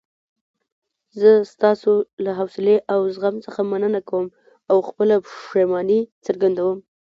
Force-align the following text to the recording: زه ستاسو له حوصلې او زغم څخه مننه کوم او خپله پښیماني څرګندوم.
زه 1.19 1.29
ستاسو 1.53 1.91
له 2.23 2.31
حوصلې 2.39 2.77
او 2.93 2.99
زغم 3.15 3.35
څخه 3.45 3.59
مننه 3.71 3.99
کوم 4.09 4.25
او 4.71 4.77
خپله 4.89 5.15
پښیماني 5.29 6.01
څرګندوم. 6.25 6.77